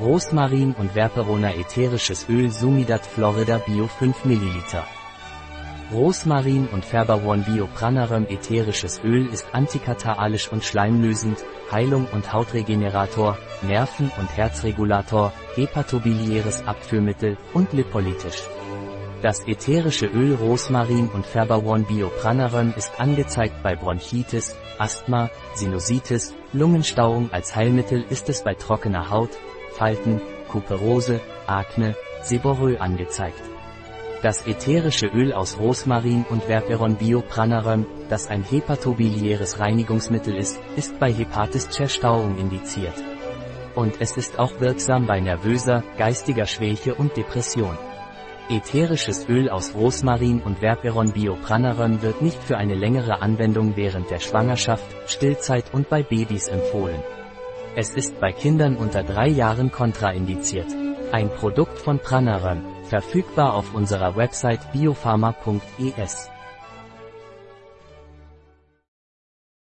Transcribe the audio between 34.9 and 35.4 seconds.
Öl